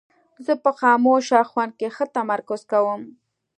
زه 0.45 0.53
په 0.63 0.71
خاموشه 0.79 1.39
خونه 1.49 1.73
کې 1.79 1.87
ښه 1.95 2.05
تمرکز 2.15 2.61
کوم. 2.71 3.01